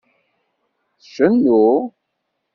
[1.01, 1.61] Tcennu?